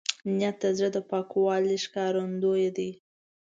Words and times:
نیت 0.35 0.55
د 0.63 0.65
زړه 0.77 0.89
د 0.95 0.97
پاکوالي 1.09 1.77
ښکارندوی 1.85 2.65
دی. 2.77 2.91